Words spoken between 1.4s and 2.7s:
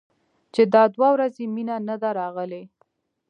مينه نه ده راغلې.